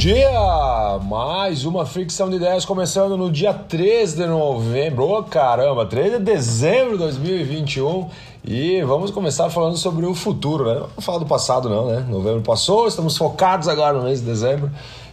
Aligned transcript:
dia! 0.00 0.98
Mais 1.02 1.66
uma 1.66 1.84
fricção 1.84 2.30
de 2.30 2.36
ideias 2.36 2.64
começando 2.64 3.18
no 3.18 3.30
dia 3.30 3.52
3 3.52 4.14
de 4.14 4.24
novembro. 4.24 5.06
Oh, 5.06 5.22
caramba, 5.22 5.84
3 5.84 6.12
de 6.12 6.18
dezembro 6.20 6.92
de 6.92 7.00
2021. 7.00 8.08
E 8.42 8.80
vamos 8.80 9.10
começar 9.10 9.50
falando 9.50 9.76
sobre 9.76 10.06
o 10.06 10.14
futuro, 10.14 10.64
né? 10.64 10.74
Não 10.76 10.80
vamos 10.86 11.04
falar 11.04 11.18
do 11.18 11.26
passado, 11.26 11.68
não, 11.68 11.86
né? 11.86 12.06
Novembro 12.08 12.40
passou, 12.40 12.88
estamos 12.88 13.14
focados 13.14 13.68
agora 13.68 13.98
no 13.98 14.04
mês 14.04 14.20
de 14.20 14.26
dezembro. 14.26 14.70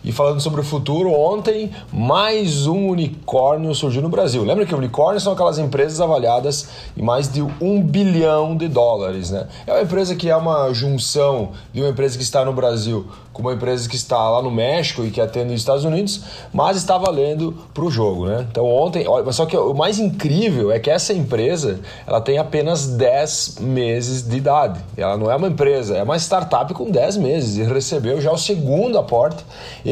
E 0.08 0.12
falando 0.14 0.40
sobre 0.40 0.62
o 0.62 0.64
futuro, 0.64 1.12
ontem 1.12 1.70
mais 1.92 2.66
um 2.66 2.88
unicórnio 2.88 3.76
surgiu 3.76 4.02
no 4.02 4.08
Brasil. 4.08 4.42
Lembra 4.42 4.66
que 4.66 4.74
unicórnios 4.74 5.22
são 5.22 5.34
aquelas 5.34 5.60
empresas 5.60 6.00
avaliadas 6.00 6.70
em 6.96 7.02
mais 7.04 7.28
de 7.28 7.42
um 7.42 7.84
bilhão 7.84 8.56
de 8.56 8.70
dólares, 8.70 9.32
né? 9.32 9.50
É 9.68 9.74
uma 9.74 9.82
empresa 9.82 10.16
que 10.16 10.30
é 10.30 10.36
uma 10.38 10.74
junção 10.74 11.50
de 11.74 11.82
uma 11.82 11.90
empresa 11.90 12.16
que 12.16 12.24
está 12.24 12.46
no 12.46 12.54
Brasil 12.54 13.06
com 13.38 13.44
uma 13.44 13.54
empresa 13.54 13.88
que 13.88 13.96
está 13.96 14.18
lá 14.32 14.42
no 14.42 14.50
México 14.50 15.06
e 15.06 15.12
que 15.12 15.22
atende 15.22 15.52
nos 15.52 15.62
Estados 15.62 15.84
Unidos, 15.84 16.22
mas 16.52 16.76
está 16.76 16.98
valendo 16.98 17.54
para 17.72 17.84
o 17.84 17.92
jogo, 17.92 18.26
né? 18.26 18.48
Então 18.50 18.66
ontem, 18.66 19.08
olha, 19.08 19.32
só 19.32 19.46
que 19.46 19.56
o 19.56 19.76
mais 19.76 20.00
incrível 20.00 20.72
é 20.72 20.80
que 20.80 20.90
essa 20.90 21.14
empresa 21.14 21.80
ela 22.08 22.20
tem 22.20 22.40
apenas 22.40 22.88
10 22.88 23.60
meses 23.60 24.28
de 24.28 24.38
idade. 24.38 24.80
Ela 24.98 25.18
não 25.18 25.30
é 25.30 25.36
uma 25.36 25.50
empresa, 25.50 25.96
é 25.96 26.02
uma 26.02 26.18
startup 26.18 26.74
com 26.74 26.90
10 26.90 27.18
meses 27.18 27.58
e 27.58 27.64
recebeu 27.64 28.20
já 28.20 28.32
o 28.32 28.38
segundo 28.40 28.98
aporte. 28.98 29.46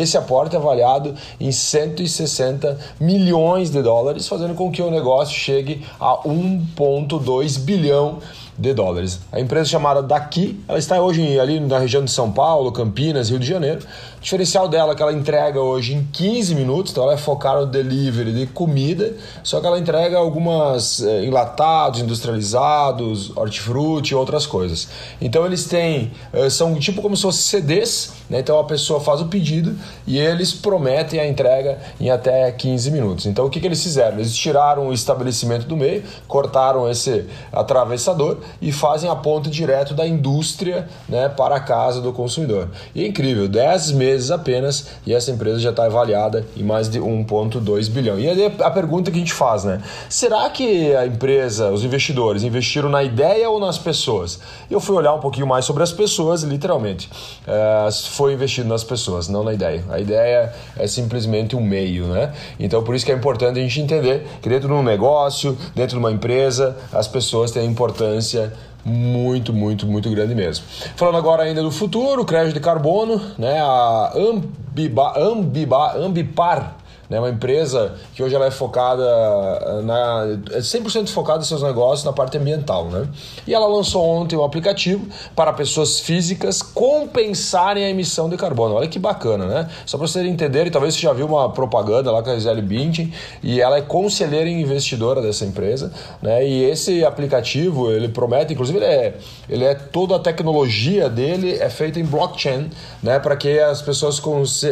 Esse 0.06 0.20
aporte 0.20 0.56
é 0.56 0.60
avaliado 0.60 1.16
em 1.40 1.52
160 1.52 2.78
milhões 3.00 3.72
de 3.72 3.82
dólares, 3.82 4.28
fazendo 4.28 4.54
com 4.54 4.72
que 4.72 4.80
o 4.80 4.92
negócio 4.92 5.36
chegue 5.36 5.84
a 6.00 6.18
1,2 6.24 7.58
bilhão 7.58 8.20
de 8.56 8.72
dólares. 8.72 9.20
A 9.32 9.40
empresa 9.40 9.68
chamada 9.68 10.04
Daqui, 10.04 10.64
ela 10.68 10.78
está 10.78 11.02
hoje 11.02 11.40
ali 11.40 11.60
na 11.60 11.80
região 11.80 12.06
de 12.06 12.12
São 12.12 12.32
Paulo, 12.32 12.72
Campinas, 12.72 13.32
Rio 13.32 13.40
de 13.40 13.48
Janeiro. 13.48 13.80
Diferencial 14.26 14.68
dela 14.68 14.96
que 14.96 15.04
ela 15.04 15.14
entrega 15.14 15.62
hoje 15.62 15.94
em 15.94 16.04
15 16.12 16.56
minutos, 16.56 16.92
então 16.92 17.04
ela 17.04 17.14
é 17.14 17.18
focada 17.18 17.60
no 17.60 17.68
delivery 17.68 18.34
de 18.34 18.48
comida, 18.48 19.14
só 19.44 19.62
que 19.62 19.68
ela 19.68 19.78
entrega 19.78 20.18
algumas 20.18 21.04
eh, 21.04 21.26
enlatados, 21.26 22.02
industrializados, 22.02 23.32
hortifruti 23.38 24.14
e 24.14 24.16
outras 24.16 24.48
coisas. 24.48 24.88
Então 25.22 25.46
eles 25.46 25.66
têm, 25.66 26.12
eh, 26.34 26.50
são 26.50 26.74
tipo 26.80 27.04
como 27.04 27.16
se 27.16 27.22
fossem 27.22 27.62
CDs, 27.62 28.14
né? 28.28 28.40
então 28.40 28.58
a 28.58 28.64
pessoa 28.64 29.00
faz 29.00 29.22
o 29.22 29.28
pedido 29.28 29.76
e 30.08 30.18
eles 30.18 30.52
prometem 30.52 31.20
a 31.20 31.28
entrega 31.28 31.78
em 32.00 32.10
até 32.10 32.52
15 32.52 32.90
minutos. 32.90 33.28
Então 33.28 33.46
o 33.46 33.50
que, 33.52 33.60
que 33.60 33.68
eles 33.68 33.84
fizeram? 33.84 34.18
Eles 34.18 34.36
tiraram 34.36 34.88
o 34.88 34.94
estabelecimento 34.94 35.68
do 35.68 35.78
meio, 35.78 36.04
cortaram 36.28 36.90
esse 36.90 37.28
atravessador 37.54 38.38
e 38.60 38.72
fazem 38.72 39.08
a 39.08 39.16
ponte 39.16 39.52
direto 39.52 39.94
da 39.94 40.08
indústria 40.08 40.88
né, 41.08 41.30
para 41.30 41.58
a 41.58 41.60
casa 41.60 42.02
do 42.02 42.12
consumidor. 42.12 42.70
E 42.96 43.04
é 43.04 43.08
incrível, 43.08 43.48
10 43.48 43.92
meses 43.92 44.15
apenas 44.32 44.88
e 45.06 45.14
essa 45.14 45.32
empresa 45.32 45.60
já 45.60 45.70
está 45.70 45.86
avaliada 45.86 46.46
em 46.56 46.64
mais 46.64 46.90
de 46.90 47.00
1,2 47.00 47.90
bilhão. 47.90 48.20
E 48.20 48.30
aí 48.30 48.54
a 48.60 48.72
pergunta 48.72 49.12
que 49.12 49.18
a 49.18 49.20
gente 49.20 49.34
faz, 49.34 49.64
né? 49.64 49.82
Será 50.10 50.50
que 50.50 50.96
a 50.96 51.06
empresa, 51.06 51.70
os 51.72 51.84
investidores, 51.84 52.44
investiram 52.44 52.90
na 52.90 53.04
ideia 53.04 53.50
ou 53.50 53.60
nas 53.60 53.78
pessoas? 53.78 54.40
Eu 54.70 54.80
fui 54.80 54.96
olhar 54.96 55.14
um 55.14 55.20
pouquinho 55.20 55.48
mais 55.48 55.66
sobre 55.66 55.84
as 55.84 55.92
pessoas, 55.92 56.44
literalmente. 56.44 57.10
É, 57.48 57.90
foi 57.92 58.34
investido 58.34 58.68
nas 58.68 58.84
pessoas, 58.84 59.28
não 59.28 59.44
na 59.44 59.54
ideia. 59.54 59.84
A 59.90 60.00
ideia 60.00 60.54
é 60.78 60.88
simplesmente 60.88 61.56
um 61.56 61.62
meio, 61.62 62.06
né? 62.06 62.34
Então 62.60 62.84
por 62.84 62.96
isso 62.96 63.06
que 63.06 63.12
é 63.12 63.16
importante 63.16 63.60
a 63.60 63.62
gente 63.62 63.82
entender 63.82 64.26
que 64.42 64.50
dentro 64.50 64.68
de 64.68 64.74
um 64.74 64.84
negócio, 64.84 65.58
dentro 65.74 65.98
de 65.98 66.00
uma 66.00 66.12
empresa, 66.12 66.76
as 66.92 67.08
pessoas 67.08 67.52
têm 67.52 67.66
importância 67.66 68.54
muito, 68.86 69.52
muito, 69.52 69.88
muito 69.88 70.10
grande 70.12 70.36
mesmo. 70.36 70.64
Falando 70.96 71.18
agora 71.18 71.44
ainda 71.44 71.62
do 71.62 71.72
futuro, 71.72 72.24
crédito 72.24 72.54
de 72.54 72.60
carbono, 72.60 73.20
né? 73.38 73.60
A 73.60 74.14
Ambiba, 74.16 75.20
Ambiba, 75.20 75.98
Ambipar 75.98 76.76
né? 77.10 77.20
Uma 77.20 77.30
empresa 77.30 77.94
que 78.14 78.24
hoje 78.24 78.36
ela 78.36 78.46
é 78.46 78.52
focada 78.52 79.04
eh, 79.04 79.82
na 79.84 80.26
é 80.52 80.60
100% 80.60 81.10
focada 81.10 81.40
em 81.40 81.46
seus 81.46 81.62
negócios 81.62 82.04
na 82.04 82.14
parte 82.14 82.38
ambiental, 82.38 82.86
né? 82.86 83.08
E 83.46 83.54
ela 83.54 83.68
lançou 83.68 84.04
ontem 84.04 84.36
um 84.36 84.44
aplicativo 84.44 85.08
para 85.36 85.54
pessoas 85.54 86.00
físicas 86.00 86.62
compensarem 86.62 87.86
a 87.86 87.90
emissão 87.90 88.30
de 88.30 88.38
carbono. 88.38 88.76
Olha 88.76 88.88
que 88.88 89.00
bacana, 89.00 89.46
né? 89.46 89.70
Só 89.86 89.98
para 89.98 90.08
vocês 90.08 90.26
entenderem, 90.26 90.72
talvez 90.72 90.96
você 90.96 91.02
já 91.02 91.14
viu 91.14 91.28
uma 91.28 91.50
propaganda 91.52 92.12
lá 92.12 92.24
com 92.24 92.30
a 92.30 92.36
Gisele 92.36 92.62
Bündchen 92.62 93.14
e 93.44 93.62
ela 93.62 93.78
é 93.78 93.82
conselheira 93.82 94.50
e 94.50 94.54
investidora 94.54 95.22
dessa 95.22 95.46
empresa, 95.46 95.92
né? 96.22 96.46
E 96.46 96.64
esse 96.64 97.06
aplicativo, 97.06 97.92
ele 97.92 98.10
promete, 98.10 98.54
inclusive 98.54 98.80
ele 98.80 98.86
é, 98.86 99.14
ele 99.48 99.64
é 99.64 99.76
toda 99.76 100.16
a 100.16 100.20
tecnologia 100.20 101.10
dele 101.10 101.58
é 101.60 101.70
feita 101.70 102.00
em 102.00 102.06
blockchain, 102.06 102.70
né? 103.02 103.20
Para 103.20 103.36
que 103.36 103.60
as 103.60 103.82
pessoas 103.82 104.20
cons 104.20 104.66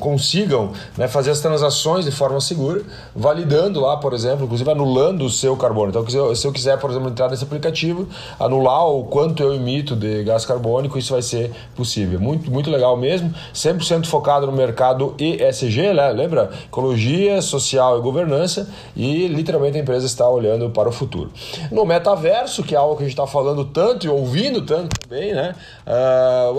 consigam 0.00 0.72
né, 0.96 1.08
fazer 1.08 1.30
as 1.30 1.40
transações 1.40 1.69
transações 1.70 2.04
de 2.04 2.10
forma 2.10 2.40
segura, 2.40 2.82
validando 3.14 3.80
lá, 3.80 3.96
por 3.96 4.12
exemplo, 4.12 4.44
inclusive 4.44 4.70
anulando 4.70 5.24
o 5.24 5.30
seu 5.30 5.56
carbono. 5.56 5.90
Então, 5.90 6.34
se 6.34 6.46
eu 6.46 6.52
quiser, 6.52 6.78
por 6.78 6.90
exemplo, 6.90 7.08
entrar 7.08 7.30
nesse 7.30 7.44
aplicativo, 7.44 8.08
anular 8.38 8.86
o 8.88 9.04
quanto 9.04 9.42
eu 9.42 9.54
emito 9.54 9.94
de 9.94 10.24
gás 10.24 10.44
carbônico, 10.44 10.98
isso 10.98 11.12
vai 11.12 11.22
ser 11.22 11.52
possível. 11.76 12.20
Muito, 12.20 12.50
muito 12.50 12.70
legal 12.70 12.96
mesmo. 12.96 13.32
100% 13.54 14.06
focado 14.06 14.46
no 14.46 14.52
mercado 14.52 15.14
ESG, 15.18 15.94
né? 15.94 16.10
lembra? 16.10 16.50
Ecologia, 16.66 17.40
social 17.40 17.98
e 17.98 18.02
governança. 18.02 18.68
E 18.96 19.28
literalmente 19.28 19.78
a 19.78 19.80
empresa 19.80 20.06
está 20.06 20.28
olhando 20.28 20.70
para 20.70 20.88
o 20.88 20.92
futuro. 20.92 21.30
No 21.70 21.84
metaverso, 21.84 22.62
que 22.62 22.74
é 22.74 22.78
algo 22.78 22.96
que 22.96 23.02
a 23.02 23.06
gente 23.06 23.12
está 23.12 23.26
falando 23.26 23.64
tanto 23.64 24.06
e 24.06 24.08
ouvindo 24.08 24.62
tanto 24.62 24.98
também, 24.98 25.32
né? 25.32 25.54
Uh, 25.86 26.58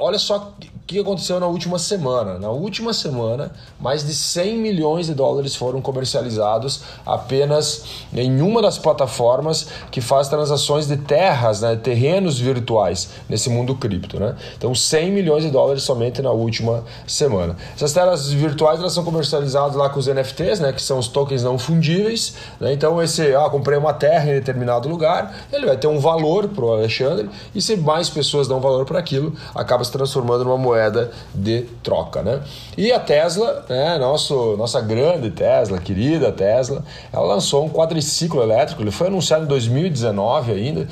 olha 0.00 0.18
só 0.18 0.52
que 0.88 0.98
aconteceu 0.98 1.38
na 1.38 1.46
última 1.46 1.78
semana? 1.78 2.38
Na 2.38 2.48
última 2.48 2.94
semana, 2.94 3.52
mais 3.78 4.06
de 4.06 4.14
100 4.14 4.56
milhões 4.56 5.06
de 5.06 5.12
dólares 5.12 5.54
foram 5.54 5.82
comercializados 5.82 6.80
apenas 7.04 7.84
em 8.14 8.40
uma 8.40 8.62
das 8.62 8.78
plataformas 8.78 9.68
que 9.90 10.00
faz 10.00 10.28
transações 10.28 10.88
de 10.88 10.96
terras, 10.96 11.60
né, 11.60 11.76
terrenos 11.76 12.38
virtuais 12.38 13.10
nesse 13.28 13.50
mundo 13.50 13.74
cripto. 13.74 14.18
Né? 14.18 14.34
Então, 14.56 14.74
100 14.74 15.12
milhões 15.12 15.44
de 15.44 15.50
dólares 15.50 15.82
somente 15.82 16.22
na 16.22 16.30
última 16.30 16.82
semana. 17.06 17.54
Essas 17.74 17.92
terras 17.92 18.32
virtuais 18.32 18.80
elas 18.80 18.94
são 18.94 19.04
comercializadas 19.04 19.76
lá 19.76 19.90
com 19.90 20.00
os 20.00 20.06
NFTs, 20.06 20.58
né, 20.58 20.72
que 20.72 20.80
são 20.80 20.98
os 20.98 21.08
tokens 21.08 21.42
não 21.42 21.58
fundíveis. 21.58 22.34
Né? 22.58 22.72
Então, 22.72 23.02
esse, 23.02 23.34
ah, 23.34 23.50
comprei 23.50 23.76
uma 23.76 23.92
terra 23.92 24.30
em 24.30 24.34
determinado 24.36 24.88
lugar, 24.88 25.36
ele 25.52 25.66
vai 25.66 25.76
ter 25.76 25.86
um 25.86 25.98
valor 25.98 26.48
para 26.48 26.64
o 26.64 26.72
Alexandre, 26.72 27.28
e 27.54 27.60
se 27.60 27.76
mais 27.76 28.08
pessoas 28.08 28.48
dão 28.48 28.58
valor 28.58 28.86
para 28.86 28.98
aquilo, 28.98 29.34
acaba 29.54 29.84
se 29.84 29.92
transformando 29.92 30.44
numa 30.44 30.56
moeda 30.56 30.77
moeda 30.78 31.10
de 31.34 31.62
troca, 31.82 32.22
né? 32.22 32.40
E 32.76 32.92
a 32.92 33.00
Tesla, 33.00 33.64
né, 33.68 33.98
nosso, 33.98 34.56
nossa 34.56 34.80
grande 34.80 35.30
Tesla, 35.30 35.78
querida 35.78 36.30
Tesla, 36.30 36.84
ela 37.12 37.26
lançou 37.26 37.64
um 37.64 37.68
quadriciclo 37.68 38.40
elétrico, 38.40 38.82
ele 38.82 38.92
foi 38.92 39.08
anunciado 39.08 39.44
em 39.44 39.48
2019 39.48 40.52
ainda, 40.52 40.88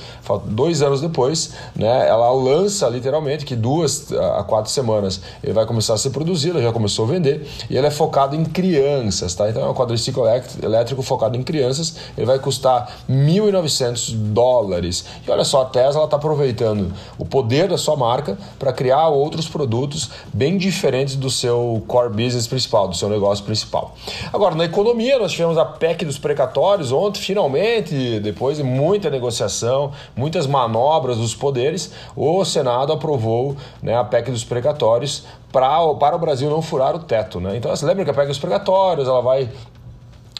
dois 0.46 0.82
anos 0.82 1.00
depois, 1.00 1.52
né, 1.74 2.08
ela 2.08 2.30
lança 2.32 2.88
literalmente 2.88 3.44
que 3.44 3.54
duas 3.54 4.12
a 4.12 4.42
quatro 4.42 4.70
semanas 4.70 5.20
ele 5.42 5.52
vai 5.52 5.64
começar 5.64 5.94
a 5.94 5.98
ser 5.98 6.10
produzido, 6.10 6.60
já 6.60 6.72
começou 6.72 7.04
a 7.04 7.08
vender, 7.08 7.46
e 7.70 7.76
ele 7.76 7.86
é 7.86 7.90
focado 7.90 8.34
em 8.34 8.44
crianças, 8.44 9.34
tá? 9.34 9.48
Então 9.48 9.62
é 9.62 9.68
um 9.68 9.74
quadriciclo 9.74 10.24
elétrico 10.62 11.02
focado 11.02 11.36
em 11.36 11.42
crianças, 11.42 11.96
ele 12.16 12.26
vai 12.26 12.38
custar 12.38 12.90
1.900 13.08 14.14
dólares. 14.32 15.04
E 15.26 15.30
olha 15.30 15.44
só, 15.44 15.62
a 15.62 15.64
Tesla 15.66 16.04
está 16.04 16.16
aproveitando 16.16 16.92
o 17.18 17.24
poder 17.24 17.68
da 17.68 17.78
sua 17.78 17.96
marca 17.96 18.36
para 18.58 18.72
criar 18.72 19.08
outros 19.08 19.48
produtos 19.48 19.75
produtos 19.76 20.10
bem 20.32 20.56
diferentes 20.56 21.16
do 21.16 21.28
seu 21.28 21.82
core 21.86 22.08
business 22.08 22.46
principal, 22.46 22.88
do 22.88 22.96
seu 22.96 23.10
negócio 23.10 23.44
principal. 23.44 23.94
Agora, 24.32 24.54
na 24.54 24.64
economia, 24.64 25.18
nós 25.18 25.32
tivemos 25.32 25.58
a 25.58 25.64
PEC 25.64 26.04
dos 26.04 26.18
precatórios 26.18 26.92
ontem, 26.92 27.20
finalmente, 27.20 28.18
depois 28.20 28.56
de 28.56 28.62
muita 28.62 29.10
negociação, 29.10 29.92
muitas 30.16 30.46
manobras 30.46 31.18
dos 31.18 31.34
poderes, 31.34 31.92
o 32.16 32.42
Senado 32.44 32.92
aprovou 32.92 33.56
né, 33.82 33.94
a 33.94 34.04
PEC 34.04 34.30
dos 34.30 34.44
precatórios 34.44 35.24
para 35.52 36.14
o 36.14 36.18
Brasil 36.18 36.50
não 36.50 36.62
furar 36.62 36.94
o 36.94 36.98
teto. 36.98 37.38
Né? 37.38 37.56
Então, 37.56 37.74
você 37.74 37.84
lembra 37.84 38.04
que 38.04 38.10
a 38.10 38.14
PEC 38.14 38.28
dos 38.28 38.38
precatórios 38.38 39.06
ela 39.06 39.20
vai 39.20 39.48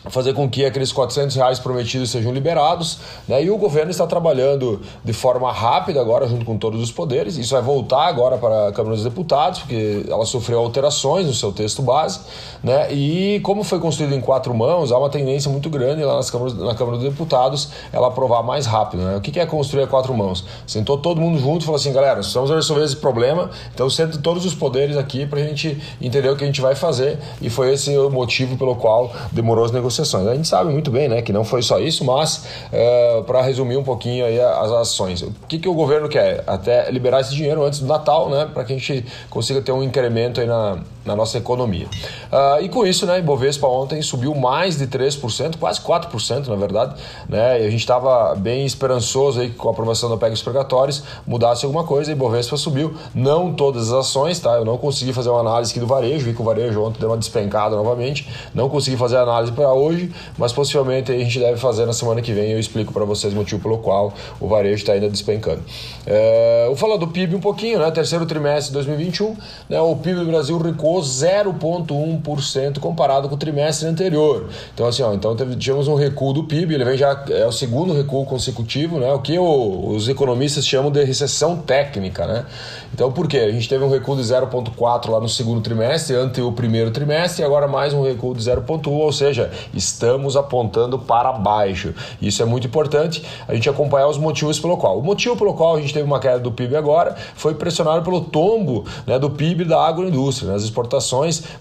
fazer 0.09 0.35
com 0.35 0.49
que 0.49 0.65
aqueles 0.65 0.93
400 0.93 1.37
reais 1.37 1.59
prometidos 1.59 2.11
sejam 2.11 2.33
liberados, 2.33 2.99
né? 3.27 3.43
E 3.43 3.51
o 3.51 3.59
governo 3.59 3.91
está 3.91 4.07
trabalhando 4.07 4.81
de 5.05 5.13
forma 5.13 5.53
rápida 5.53 6.01
agora, 6.01 6.27
junto 6.29 6.45
com 6.45 6.57
todos 6.57 6.81
os 6.81 6.93
poderes. 6.93 7.37
Isso 7.37 7.55
vai 7.55 7.63
voltar 7.63 8.07
agora 8.07 8.39
para 8.39 8.69
a 8.69 8.73
Câmara 8.73 8.95
dos 8.95 9.05
Deputados, 9.05 9.61
porque 9.61 10.05
ela 10.09 10.25
sofreu 10.25 10.61
alterações 10.61 11.27
no 11.27 11.35
seu 11.35 11.53
texto 11.53 11.83
base, 11.83 12.21
né? 12.63 12.93
E 12.93 13.41
como 13.41 13.65
foi 13.65 13.79
construído 13.81 14.15
em 14.15 14.21
quatro 14.21 14.55
mãos, 14.55 14.93
há 14.93 14.99
uma 14.99 15.11
tendência 15.11 15.51
muito 15.51 15.69
grande 15.69 16.05
lá 16.05 16.17
nas 16.17 16.31
câmaras, 16.31 16.55
na 16.55 16.75
Câmara 16.75 16.99
dos 16.99 17.09
Deputados 17.09 17.71
ela 17.93 18.09
aprovar 18.09 18.43
mais 18.43 18.67
rápido, 18.67 19.03
né? 19.03 19.17
O 19.17 19.21
que 19.21 19.39
é 19.39 19.47
construir 19.47 19.83
a 19.83 19.87
quatro 19.87 20.15
mãos? 20.15 20.45
Sentou 20.67 20.97
todo 20.99 21.21
mundo 21.21 21.39
junto 21.39 21.63
e 21.63 21.65
falou 21.65 21.77
assim, 21.79 21.93
galera, 21.93 22.17
precisamos 22.17 22.51
resolver 22.51 22.85
esse 22.85 22.97
problema, 22.97 23.51
então 23.75 23.91
senta 23.91 24.19
todos 24.19 24.45
os 24.45 24.55
poderes 24.55 24.97
aqui 24.97 25.27
para 25.27 25.41
a 25.41 25.43
gente 25.43 25.81
entender 26.01 26.29
o 26.29 26.37
que 26.37 26.45
a 26.45 26.47
gente 26.47 26.61
vai 26.61 26.75
fazer. 26.75 27.19
E 27.41 27.51
foi 27.51 27.75
esse 27.75 27.97
o 27.97 28.11
motivo 28.11 28.57
pelo 28.57 28.77
qual 28.77 29.13
demorou 29.33 29.65
as 29.65 29.73
negociações 29.73 29.96
negociações. 29.97 30.27
A 30.27 30.35
gente 30.35 30.49
sabe 30.49 30.71
muito 30.71 30.91
bem 30.91 31.09
né, 31.09 31.23
que 31.23 31.33
não 31.33 31.45
foi 31.45 31.63
só 31.63 31.79
isso, 31.79 32.05
mas 32.05 32.45
é, 32.73 33.23
para 33.27 33.43
resumir 33.43 33.77
um 33.77 33.83
pouquinho 33.83 34.25
aí 34.25 34.41
as 34.41 34.71
ações. 34.73 35.23
O 35.23 35.33
que, 35.49 35.59
que 35.59 35.69
o 35.69 35.75
governo 35.75 36.09
quer? 36.09 36.45
Até 36.47 36.91
liberar 36.91 37.21
esse 37.21 37.35
dinheiro 37.35 37.65
antes 37.65 37.81
do 37.81 37.87
Natal, 37.87 38.29
né, 38.31 38.49
para 38.53 38.65
que 38.65 38.73
a 38.73 38.77
gente 38.77 39.05
consiga 39.31 39.61
ter 39.63 39.73
um 39.73 39.83
incremento 39.83 40.41
aí 40.41 40.47
na, 40.47 40.79
na 41.07 41.15
nossa 41.15 41.39
economia. 41.39 41.87
Uh, 41.87 42.63
e 42.63 42.69
com 42.69 42.85
isso, 42.87 43.07
né, 43.07 43.19
Ibovespa 43.19 43.67
ontem 43.67 44.03
subiu 44.03 44.35
mais 44.35 44.77
de 44.77 44.87
3%, 44.87 45.57
quase 45.59 45.81
4% 45.81 46.49
na 46.49 46.57
verdade, 46.57 47.01
né, 47.29 47.63
e 47.63 47.67
a 47.67 47.71
gente 47.71 47.81
estava 47.81 48.35
bem 48.35 48.67
esperançoso 48.67 49.41
aí 49.41 49.51
com 49.51 49.69
a 49.69 49.71
aprovação 49.71 50.11
da 50.11 50.17
PEC 50.17 50.33
dos 50.33 50.43
precatórios 50.43 51.03
mudasse 51.27 51.65
alguma 51.65 51.85
coisa, 51.85 52.11
e 52.11 52.15
Ibovespa 52.15 52.57
subiu, 52.57 52.95
não 53.15 53.53
todas 53.53 53.93
as 53.93 54.07
ações, 54.07 54.39
tá, 54.41 54.55
eu 54.55 54.65
não 54.65 54.77
consegui 54.77 55.13
fazer 55.13 55.31
uma 55.31 55.41
análise 55.41 55.71
aqui 55.71 55.81
do 55.81 55.87
varejo, 55.87 56.25
vi 56.25 56.35
que 56.35 56.41
o 56.41 56.45
varejo 56.45 56.83
ontem 56.83 56.99
deu 56.99 57.09
uma 57.09 57.17
despencada 57.17 57.77
novamente, 57.77 58.29
não 58.53 58.69
consegui 58.69 58.97
fazer 58.97 59.17
a 59.17 59.23
análise 59.23 59.53
para 59.53 59.73
hoje, 59.73 60.13
mas 60.37 60.53
possivelmente 60.53 61.13
a 61.13 61.19
gente 61.19 61.39
deve 61.39 61.59
fazer 61.59 61.87
na 61.87 61.93
semana 61.93 62.21
que 62.21 62.33
vem, 62.33 62.51
eu 62.51 62.59
explico 62.59 62.93
para 62.93 63.05
vocês 63.05 63.33
o 63.33 63.37
motivo 63.37 63.63
pelo 63.63 63.79
qual 63.79 64.13
o 64.41 64.49
varejo 64.49 64.77
está 64.77 64.93
ainda 64.93 65.09
despencando. 65.09 65.63
É, 66.07 66.65
vou 66.67 66.77
falar 66.77 66.97
do 66.97 67.07
PIB 67.07 67.37
um 67.37 67.41
pouquinho, 67.41 67.79
né, 67.79 67.91
terceiro 67.91 68.27
trimestre 68.27 68.69
de 68.69 68.75
2021, 68.75 69.37
né, 69.69 69.81
o 69.81 69.95
PIB 69.97 70.21
do 70.21 70.27
Brasil 70.27 70.59
recuou 70.59 70.96
0,1% 71.01 72.79
comparado 72.79 73.29
com 73.29 73.35
o 73.35 73.39
trimestre 73.39 73.89
anterior. 73.89 74.49
Então, 74.75 74.87
assim, 74.87 75.03
ó, 75.03 75.13
então 75.15 75.37
tivemos 75.57 75.89
um 75.89 75.95
recuo 75.95 76.33
do 76.33 76.45
PIB, 76.45 76.75
ele 76.75 76.85
vem 76.85 76.97
já, 76.97 77.25
é 77.31 77.47
o 77.47 77.53
segundo 77.53 77.93
recuo 77.93 78.25
consecutivo, 78.25 78.99
né? 78.99 79.13
O 79.13 79.21
que 79.21 79.39
o, 79.39 79.89
os 79.89 80.09
economistas 80.09 80.67
chamam 80.67 80.91
de 80.91 81.03
recessão 81.05 81.57
técnica, 81.57 82.27
né? 82.27 82.45
Então, 82.93 83.13
por 83.13 83.29
quê? 83.29 83.39
A 83.39 83.53
gente 83.53 83.69
teve 83.69 83.85
um 83.85 83.91
recuo 83.91 84.17
de 84.17 84.23
0,4 84.23 85.11
lá 85.11 85.21
no 85.21 85.29
segundo 85.29 85.61
trimestre, 85.61 86.17
ante 86.17 86.41
o 86.41 86.53
primeiro 86.53 86.91
trimestre, 86.91 87.43
e 87.43 87.45
agora 87.45 87.69
mais 87.69 87.93
um 87.93 88.03
recuo 88.03 88.35
de 88.35 88.43
0,1, 88.43 88.89
ou 88.89 89.13
seja, 89.13 89.51
estamos 89.75 90.37
apontando 90.37 90.99
para 90.99 91.33
baixo. 91.33 91.95
Isso 92.21 92.43
é 92.43 92.47
muito 92.47 92.67
importante 92.67 93.23
a 93.47 93.55
gente 93.55 93.69
acompanhar 93.69 94.09
os 94.09 94.19
motivos 94.19 94.59
pelo 94.59 94.77
qual. 94.77 94.99
O 94.99 95.03
motivo 95.03 95.37
pelo 95.37 95.55
qual 95.55 95.77
a 95.77 95.81
gente 95.81 95.93
teve 95.93 96.05
uma 96.05 96.19
queda 96.19 96.39
do 96.39 96.53
PIB 96.53 96.77
agora 96.77 97.15
foi 97.35 97.55
pressionado 97.55 98.03
pelo 98.03 98.21
tombo 98.21 98.85
né, 99.07 99.19
do 99.19 99.31
PIB 99.31 99.65
da 99.65 99.87
agroindústria. 99.87 100.51
Né? 100.51 100.57
As 100.57 100.63
exportações 100.63 100.86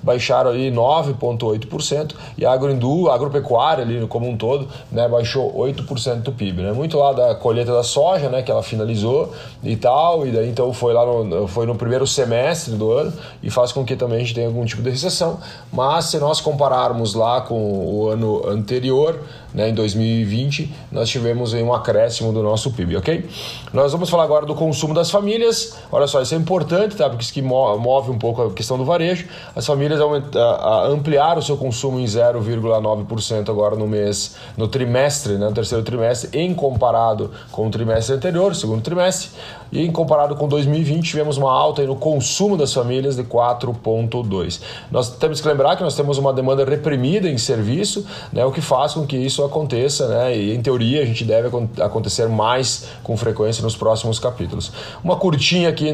baixaram 0.02 0.52
ali 0.52 0.72
9,8% 0.72 2.16
e 2.38 2.46
a 2.46 2.52
agroindú, 2.52 3.10
a 3.10 3.16
agropecuária 3.16 3.84
ali 3.84 4.06
como 4.08 4.30
um 4.30 4.38
todo 4.38 4.68
né, 4.92 5.08
baixou 5.08 5.54
8% 5.54 6.22
do 6.22 6.32
PIB. 6.32 6.62
Né? 6.62 6.72
Muito 6.72 6.98
lá 6.98 7.14
da 7.14 7.36
colheita 7.36 7.74
da 7.74 7.84
soja, 7.84 8.30
né, 8.30 8.42
que 8.42 8.52
ela 8.52 8.64
finalizou 8.64 9.34
e 9.64 9.76
tal, 9.76 10.26
e 10.26 10.32
daí 10.32 10.50
então 10.50 10.72
foi 10.74 10.94
lá 10.94 11.06
no, 11.06 11.48
foi 11.48 11.66
no 11.66 11.76
primeiro 11.76 12.06
semestre 12.06 12.76
do 12.76 12.92
ano 12.92 13.14
e 13.42 13.50
faz 13.50 13.72
com 13.72 13.84
que 13.84 13.96
também 13.96 14.18
a 14.18 14.20
gente 14.20 14.34
tenha 14.34 14.48
algum 14.48 14.66
tipo 14.66 14.82
de 14.82 14.90
recessão. 14.90 15.40
Mas 15.72 16.06
se 16.06 16.18
nós 16.18 16.42
compararmos 16.42 17.14
lá 17.14 17.42
com 17.42 17.56
o 17.56 18.10
ano 18.10 18.48
anterior, 18.48 19.20
né, 19.56 19.70
em 19.70 19.74
2020, 19.74 20.70
nós 20.92 21.08
tivemos 21.08 21.54
um 21.54 21.74
acréscimo 21.74 22.34
do 22.34 22.44
nosso 22.44 22.72
PIB, 22.72 22.98
ok? 22.98 23.26
Nós 23.74 23.94
vamos 23.94 24.10
falar 24.10 24.26
agora 24.26 24.46
do 24.46 24.54
consumo 24.54 24.94
das 24.94 25.10
famílias. 25.10 25.78
Olha 25.90 26.08
só, 26.08 26.22
isso 26.22 26.36
é 26.36 26.38
importante, 26.38 26.98
tá? 26.98 27.10
Porque 27.10 27.24
isso 27.24 27.34
que 27.34 27.42
move 27.42 28.12
um 28.12 28.20
pouco 28.20 28.42
a 28.42 28.52
questão 28.52 28.78
do 28.78 28.84
varejo. 28.84 29.28
As 29.56 29.66
famílias 29.66 30.02
ampliaram 30.92 31.40
o 31.40 31.42
seu 31.42 31.56
consumo 31.56 32.00
em 32.00 32.04
0,9% 32.04 33.50
agora 33.50 33.78
no 33.78 33.88
mês, 33.88 34.36
no 34.58 34.68
trimestre, 34.68 35.38
né, 35.38 35.48
no 35.48 35.54
terceiro 35.54 35.84
trimestre, 35.86 36.38
em 36.38 36.54
comparado 36.54 37.32
com 37.50 37.68
o 37.68 37.72
trimestre 37.72 38.14
anterior, 38.14 38.54
segundo 38.54 38.82
trimestre. 38.82 39.30
E 39.72 39.82
em 39.82 39.92
comparado 39.92 40.36
com 40.36 40.48
2020, 40.48 41.06
tivemos 41.06 41.38
uma 41.38 41.52
alta 41.52 41.82
no 41.84 41.96
consumo 41.96 42.58
das 42.58 42.74
famílias 42.74 43.16
de 43.16 43.24
4,2%. 43.24 44.62
Nós 44.92 45.10
temos 45.18 45.40
que 45.40 45.48
lembrar 45.48 45.78
que 45.78 45.84
nós 45.84 45.96
temos 45.96 46.18
uma 46.18 46.34
demanda 46.34 46.66
reprimida 46.66 47.30
em 47.30 47.38
serviço, 47.38 48.06
né, 48.34 48.44
o 48.46 48.52
que 48.52 48.62
faz 48.62 48.94
com 48.94 49.06
que 49.06 49.16
isso 49.16 49.45
aconteça, 49.46 50.08
né, 50.08 50.36
e 50.36 50.56
em 50.56 50.62
teoria 50.62 51.02
a 51.02 51.06
gente 51.06 51.24
deve 51.24 51.50
acontecer 51.82 52.28
mais 52.28 52.88
com 53.04 53.16
frequência 53.16 53.64
nos 53.64 53.76
próximos 53.76 54.20
capítulos. 54.20 54.72
Uma 55.04 55.16
curtinha 55.16 55.70
aqui 55.70 55.94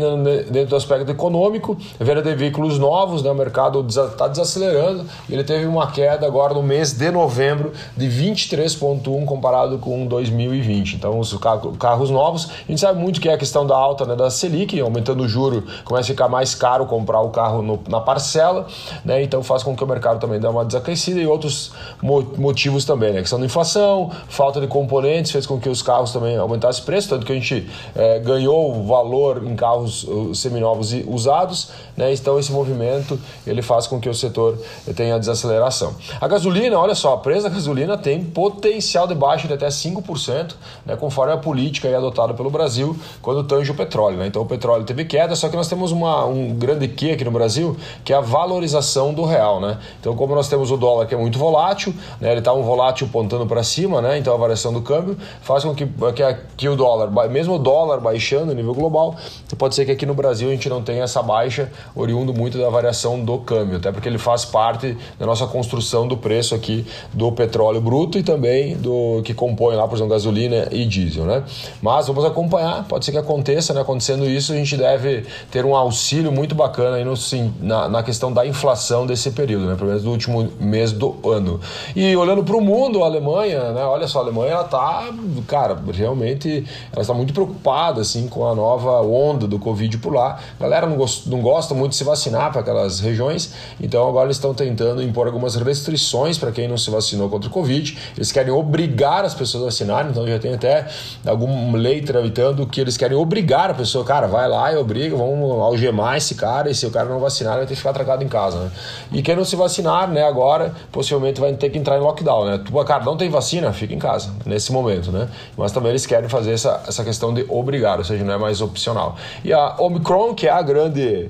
dentro 0.49 0.69
do 0.69 0.75
aspecto 0.75 1.09
econômico, 1.11 1.77
venda 1.99 2.21
de 2.21 2.33
veículos 2.35 2.79
novos, 2.79 3.23
né, 3.23 3.31
o 3.31 3.35
mercado 3.35 3.85
está 3.87 4.27
desacelerando, 4.27 5.05
ele 5.29 5.43
teve 5.43 5.65
uma 5.65 5.91
queda 5.91 6.25
agora 6.25 6.53
no 6.53 6.63
mês 6.63 6.93
de 6.93 7.11
novembro 7.11 7.73
de 7.95 8.07
23,1% 8.07 9.25
comparado 9.25 9.77
com 9.77 10.05
2020. 10.05 10.95
Então, 10.95 11.19
os 11.19 11.35
carros 11.79 12.09
novos, 12.09 12.49
a 12.49 12.71
gente 12.71 12.79
sabe 12.79 12.99
muito 12.99 13.19
que 13.19 13.29
é 13.29 13.33
a 13.33 13.37
questão 13.37 13.65
da 13.65 13.75
alta 13.75 14.05
né, 14.05 14.15
da 14.15 14.29
Selic, 14.29 14.79
aumentando 14.79 15.23
o 15.23 15.27
juro, 15.27 15.63
começa 15.83 16.11
a 16.11 16.13
ficar 16.13 16.27
mais 16.27 16.55
caro 16.55 16.85
comprar 16.85 17.21
o 17.21 17.29
carro 17.29 17.61
no, 17.61 17.79
na 17.87 17.99
parcela, 17.99 18.67
né, 19.03 19.21
então 19.23 19.43
faz 19.43 19.63
com 19.63 19.75
que 19.75 19.83
o 19.83 19.87
mercado 19.87 20.19
também 20.19 20.39
dê 20.39 20.47
uma 20.47 20.65
desacrescida 20.65 21.19
e 21.19 21.27
outros 21.27 21.71
motivos 22.01 22.85
também, 22.85 23.13
né, 23.13 23.19
a 23.19 23.21
questão 23.31 23.39
da 23.39 23.45
inflação, 23.45 24.11
falta 24.27 24.59
de 24.59 24.67
componentes 24.67 25.31
fez 25.31 25.45
com 25.45 25.59
que 25.59 25.69
os 25.69 25.81
carros 25.81 26.11
também 26.11 26.37
aumentassem 26.37 26.83
preço, 26.83 27.09
tanto 27.09 27.25
que 27.25 27.31
a 27.31 27.35
gente 27.35 27.67
é, 27.95 28.19
ganhou 28.19 28.83
valor 28.83 29.43
em 29.45 29.55
carros 29.55 30.05
seminovos 30.33 30.93
e 30.93 31.05
usados, 31.07 31.69
né, 31.95 32.11
então 32.13 32.37
esse 32.37 32.51
movimento 32.51 33.19
ele 33.45 33.61
faz 33.61 33.87
com 33.87 33.99
que 33.99 34.09
o 34.09 34.13
setor 34.13 34.57
tenha 34.95 35.17
desaceleração. 35.17 35.95
A 36.19 36.27
gasolina, 36.27 36.77
olha 36.77 36.95
só, 36.95 37.13
a 37.13 37.17
presa 37.17 37.49
da 37.49 37.55
gasolina 37.55 37.97
tem 37.97 38.23
potencial 38.23 39.07
de 39.07 39.15
baixa 39.15 39.47
de 39.47 39.53
até 39.53 39.67
5%, 39.67 40.53
né, 40.85 40.95
conforme 40.95 41.33
a 41.33 41.37
política 41.37 41.95
adotada 41.95 42.33
pelo 42.33 42.49
Brasil 42.49 42.97
quando 43.21 43.43
tange 43.43 43.71
o 43.71 43.75
petróleo. 43.75 44.17
Né? 44.17 44.27
Então 44.27 44.41
o 44.41 44.45
petróleo 44.45 44.83
teve 44.83 45.05
queda, 45.05 45.35
só 45.35 45.47
que 45.47 45.55
nós 45.55 45.67
temos 45.67 45.91
uma, 45.91 46.25
um 46.25 46.53
grande 46.53 46.87
que 46.87 47.11
aqui 47.11 47.23
no 47.23 47.31
Brasil, 47.31 47.77
que 48.03 48.13
é 48.13 48.15
a 48.15 48.21
valorização 48.21 49.13
do 49.13 49.23
real. 49.23 49.59
Né? 49.59 49.77
Então, 49.99 50.15
como 50.15 50.35
nós 50.35 50.47
temos 50.47 50.71
o 50.71 50.77
dólar 50.77 51.05
que 51.05 51.13
é 51.13 51.17
muito 51.17 51.37
volátil, 51.37 51.93
né? 52.19 52.31
ele 52.31 52.39
está 52.39 52.53
um 52.53 52.63
volátil 52.63 53.07
pontando 53.21 53.45
para 53.45 53.61
cima, 53.63 54.01
né? 54.01 54.17
então 54.17 54.33
a 54.33 54.37
variação 54.37 54.73
do 54.73 54.81
câmbio 54.81 55.15
faz 55.41 55.63
com 55.63 55.75
que, 55.75 55.85
que, 55.85 56.35
que 56.57 56.69
o 56.69 56.75
dólar, 56.75 57.11
mesmo 57.29 57.55
o 57.55 57.59
dólar 57.59 57.99
baixando 57.99 58.47
no 58.47 58.53
nível 58.53 58.73
global, 58.73 59.15
pode 59.59 59.75
ser 59.75 59.85
que 59.85 59.91
aqui 59.91 60.07
no 60.07 60.15
Brasil 60.15 60.49
a 60.49 60.51
gente 60.51 60.67
não 60.67 60.81
tenha 60.81 61.03
essa 61.03 61.21
baixa 61.21 61.71
oriundo 61.95 62.33
muito 62.33 62.57
da 62.57 62.67
variação 62.69 63.23
do 63.23 63.37
câmbio, 63.37 63.77
até 63.77 63.91
porque 63.91 64.09
ele 64.09 64.17
faz 64.17 64.43
parte 64.43 64.97
da 65.19 65.25
nossa 65.25 65.45
construção 65.45 66.07
do 66.07 66.17
preço 66.17 66.55
aqui 66.55 66.85
do 67.13 67.31
petróleo 67.31 67.79
bruto 67.79 68.17
e 68.17 68.23
também 68.23 68.75
do 68.75 69.21
que 69.23 69.35
compõe 69.35 69.75
lá, 69.75 69.87
por 69.87 69.95
exemplo, 69.95 70.11
gasolina 70.11 70.67
e 70.71 70.83
diesel. 70.85 71.25
Né? 71.25 71.43
Mas 71.79 72.07
vamos 72.07 72.25
acompanhar, 72.25 72.85
pode 72.87 73.05
ser 73.05 73.11
que 73.11 73.19
aconteça, 73.19 73.71
né? 73.73 73.81
acontecendo 73.81 74.27
isso, 74.27 74.51
a 74.51 74.55
gente 74.55 74.75
deve 74.75 75.25
ter 75.51 75.63
um 75.63 75.75
auxílio 75.75 76.31
muito 76.31 76.55
bacana 76.55 76.97
aí 76.97 77.05
no, 77.05 77.15
sim, 77.15 77.53
na, 77.61 77.87
na 77.87 78.01
questão 78.01 78.33
da 78.33 78.47
inflação 78.47 79.05
desse 79.05 79.29
período, 79.29 79.67
né? 79.67 79.75
pelo 79.75 79.87
menos 79.87 80.03
do 80.03 80.09
último 80.09 80.49
mês 80.59 80.91
do 80.91 81.15
ano. 81.23 81.59
E 81.95 82.15
olhando 82.15 82.43
para 82.43 82.55
o 82.55 82.61
mundo, 82.61 83.03
a 83.03 83.10
Alemanha, 83.11 83.71
né? 83.71 83.83
olha 83.83 84.07
só, 84.07 84.19
a 84.19 84.21
Alemanha 84.23 84.53
ela 84.53 84.65
está, 84.65 85.09
cara, 85.47 85.77
realmente 85.93 86.65
ela 86.91 87.01
está 87.01 87.13
muito 87.13 87.33
preocupada 87.33 88.01
assim, 88.01 88.27
com 88.27 88.47
a 88.47 88.55
nova 88.55 89.01
onda 89.01 89.47
do 89.47 89.59
Covid 89.59 89.97
por 89.97 90.13
lá. 90.13 90.39
A 90.59 90.63
galera 90.63 90.87
não, 90.87 90.97
não 91.27 91.41
gosta 91.41 91.73
muito 91.73 91.91
de 91.91 91.97
se 91.97 92.03
vacinar 92.03 92.51
para 92.51 92.61
aquelas 92.61 92.99
regiões, 92.99 93.53
então 93.79 94.07
agora 94.07 94.27
eles 94.27 94.37
estão 94.37 94.53
tentando 94.53 95.01
impor 95.01 95.27
algumas 95.27 95.55
restrições 95.55 96.37
para 96.37 96.51
quem 96.51 96.67
não 96.67 96.77
se 96.77 96.89
vacinou 96.89 97.29
contra 97.29 97.49
o 97.49 97.51
Covid. 97.51 97.97
Eles 98.15 98.31
querem 98.31 98.51
obrigar 98.51 99.25
as 99.25 99.33
pessoas 99.33 99.63
a 99.63 99.65
vacinarem, 99.67 100.11
então 100.11 100.27
já 100.27 100.39
tem 100.39 100.53
até 100.53 100.87
alguma 101.25 101.77
lei 101.77 102.01
tramitando 102.01 102.65
que 102.65 102.79
eles 102.79 102.97
querem 102.97 103.17
obrigar 103.17 103.71
a 103.71 103.73
pessoa, 103.73 104.03
cara, 104.03 104.27
vai 104.27 104.47
lá 104.47 104.71
e 104.71 104.77
obriga, 104.77 105.15
vamos 105.15 105.49
algemar 105.59 106.17
esse 106.17 106.35
cara, 106.35 106.69
e 106.69 106.75
se 106.75 106.85
o 106.85 106.91
cara 106.91 107.09
não 107.09 107.19
vacinar, 107.19 107.53
ele 107.53 107.59
vai 107.61 107.67
ter 107.67 107.73
que 107.73 107.79
ficar 107.79 107.93
trancado 107.93 108.23
em 108.23 108.27
casa, 108.27 108.59
né? 108.59 108.71
E 109.11 109.21
quem 109.21 109.35
não 109.35 109.45
se 109.45 109.55
vacinar, 109.55 110.09
né, 110.09 110.23
agora, 110.23 110.73
possivelmente 110.91 111.39
vai 111.39 111.53
ter 111.53 111.69
que 111.69 111.77
entrar 111.77 111.97
em 111.97 112.01
lockdown, 112.01 112.45
né? 112.45 112.61
Tu, 112.63 112.71
cara, 112.85 113.00
não 113.03 113.17
tem 113.17 113.29
vacina, 113.29 113.71
fica 113.73 113.93
em 113.93 113.99
casa, 113.99 114.31
nesse 114.45 114.71
momento, 114.71 115.11
né? 115.11 115.27
Mas 115.57 115.71
também 115.71 115.91
eles 115.91 116.05
querem 116.05 116.29
fazer 116.29 116.53
essa, 116.53 116.83
essa 116.87 117.03
questão 117.03 117.33
de 117.33 117.45
obrigar, 117.49 117.97
ou 117.97 118.03
seja, 118.03 118.23
não 118.23 118.33
é 118.33 118.37
mais 118.37 118.61
opcional. 118.61 119.15
E 119.43 119.51
a 119.51 119.75
Omicron, 119.79 120.33
que 120.33 120.47
é 120.47 120.51
a 120.51 120.61
grande 120.61 121.29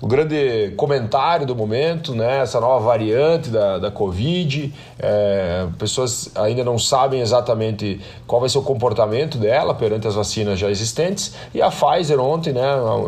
o 0.00 0.06
grande 0.06 0.72
comentário 0.76 1.46
do 1.46 1.54
momento, 1.54 2.14
né? 2.14 2.40
Essa 2.40 2.58
nova 2.58 2.84
variante 2.84 3.50
da, 3.50 3.78
da 3.78 3.90
Covid. 3.90 4.72
É, 4.98 5.66
pessoas 5.78 6.30
ainda 6.34 6.64
não 6.64 6.78
sabem 6.78 7.20
exatamente 7.20 8.00
qual 8.26 8.40
vai 8.40 8.48
ser 8.48 8.58
o 8.58 8.62
comportamento 8.62 9.36
dela 9.36 9.74
perante 9.74 10.08
as 10.08 10.14
vacinas 10.14 10.58
já 10.58 10.70
existentes. 10.70 11.34
E 11.52 11.60
a 11.60 11.70
Pfizer 11.70 12.18
ontem, 12.18 12.52
né, 12.52 12.62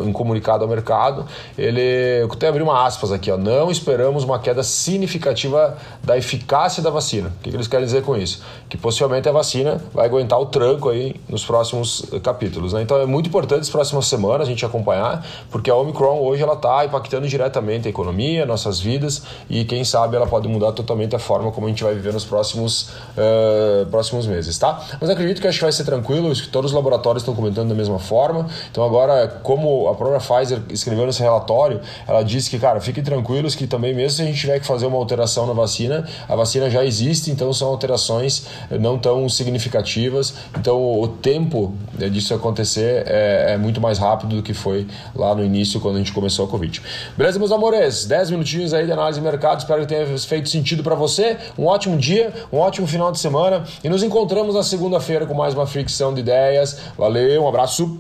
em 0.05 0.13
comunicado 0.13 0.65
ao 0.65 0.69
mercado, 0.69 1.25
ele 1.57 2.27
até 2.31 2.49
abri 2.49 2.63
uma 2.63 2.85
aspas 2.85 3.11
aqui, 3.11 3.31
ó, 3.31 3.39
não 3.39 3.71
esperamos 3.71 4.25
uma 4.25 4.39
queda 4.39 4.63
significativa 4.63 5.79
da 6.03 6.19
eficácia 6.19 6.83
da 6.83 6.91
vacina. 6.91 7.29
O 7.29 7.43
que, 7.43 7.51
que 7.51 7.57
eles 7.57 7.69
querem 7.69 7.87
dizer 7.87 8.03
com 8.03 8.17
isso? 8.17 8.43
Que 8.69 8.77
possivelmente 8.77 9.29
a 9.29 9.33
vacina 9.33 9.81
vai 9.95 10.07
aguentar 10.07 10.39
o 10.39 10.47
tranco 10.47 10.91
aí 10.91 11.17
nos 11.29 11.45
próximos 11.45 12.05
capítulos. 12.23 12.75
Né? 12.75 12.83
Então 12.83 12.99
é 12.99 13.07
muito 13.07 13.29
importante 13.29 13.63
as 13.63 13.71
próximas 13.71 14.07
semanas 14.07 14.47
a 14.47 14.51
gente 14.51 14.65
acompanhar, 14.65 15.25
porque 15.51 15.71
a 15.71 15.75
Omicron 15.75 16.21
hoje 16.21 16.43
ela 16.43 16.55
está 16.55 16.82
impactando 16.85 17.27
diretamente 17.27 17.87
a 17.87 17.91
economia, 17.91 18.47
nossas 18.47 18.81
vidas, 18.81 19.23
e 19.49 19.65
quem 19.65 19.85
sabe 19.85 20.17
ela 20.17 20.27
pode 20.27 20.49
mudar 20.49 20.73
totalmente 20.73 21.15
a 21.15 21.19
forma 21.19 21.51
como 21.53 21.67
a 21.67 21.71
gente 21.71 21.83
vai 21.83 21.95
viver 21.95 22.13
nos 22.13 22.25
próximos, 22.25 22.91
uh, 23.17 23.87
próximos 23.91 24.27
meses, 24.27 24.59
tá? 24.59 24.83
Mas 25.01 25.11
acredito 25.11 25.41
que 25.41 25.47
acho 25.47 25.59
que 25.59 25.65
vai 25.65 25.73
ser 25.73 25.85
tranquilo, 25.85 26.33
todos 26.51 26.71
os 26.71 26.75
laboratórios 26.75 27.23
estão 27.23 27.35
comentando 27.35 27.69
da 27.69 27.75
mesma 27.75 27.99
forma. 27.99 28.47
Então 28.71 28.85
agora, 28.85 29.29
como 29.43 29.89
a 29.89 29.95
própria 29.95 30.21
Pfizer 30.21 30.63
escreveu 30.71 31.07
nesse 31.07 31.23
relatório, 31.23 31.81
ela 32.07 32.23
disse 32.23 32.51
que, 32.51 32.59
cara, 32.59 32.81
fiquem 32.81 33.03
tranquilos 33.03 33.55
que 33.55 33.67
também 33.67 33.95
mesmo 33.95 34.17
se 34.17 34.23
a 34.23 34.25
gente 34.25 34.39
tiver 34.39 34.59
que 34.61 34.67
fazer 34.67 34.87
uma 34.87 34.97
alteração 34.97 35.47
na 35.47 35.53
vacina, 35.53 36.07
a 36.29 36.37
vacina 36.37 36.69
já 36.71 36.85
existe, 36.85 37.31
então 37.31 37.53
são 37.53 37.69
alterações 37.69 38.47
não 38.71 38.99
tão 38.99 39.29
significativas. 39.29 40.35
Então 40.59 41.01
o 41.01 41.09
tempo 41.09 41.75
disso 42.11 42.35
acontecer 42.35 43.05
é, 43.07 43.53
é 43.53 43.57
muito 43.57 43.81
mais 43.81 43.99
rápido 43.99 44.37
do 44.37 44.43
que 44.43 44.55
foi 44.55 44.87
lá 45.15 45.35
no 45.35 45.45
início 45.45 45.81
quando 45.81 45.97
a 45.97 45.99
gente 45.99 46.13
começou 46.13 46.47
a 46.47 46.49
Covid. 46.49 46.72
Tweet. 46.73 46.83
Beleza, 47.17 47.39
meus 47.39 47.53
amores? 47.53 48.07
10 48.07 48.31
minutinhos 48.31 48.73
aí 48.73 48.87
de 48.87 48.93
análise 48.93 49.21
de 49.21 49.25
mercado. 49.25 49.59
Espero 49.59 49.81
que 49.83 49.87
tenha 49.87 50.07
feito 50.19 50.49
sentido 50.49 50.83
para 50.83 50.95
você. 50.95 51.37
Um 51.59 51.67
ótimo 51.67 51.97
dia, 51.99 52.33
um 52.53 52.59
ótimo 52.59 52.87
final 52.87 53.13
de 53.13 53.19
semana 53.19 53.65
e 53.85 53.89
nos 53.89 54.03
encontramos 54.03 54.55
na 54.55 54.63
segunda-feira 54.63 55.27
com 55.27 55.35
mais 55.35 55.55
uma 55.55 55.67
fricção 55.67 56.15
de 56.15 56.21
ideias. 56.21 56.79
Valeu, 56.97 57.43
um 57.43 57.49
abraço. 57.49 57.99